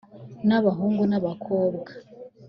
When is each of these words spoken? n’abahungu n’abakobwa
n’abahungu 0.47 1.03
n’abakobwa 1.07 1.91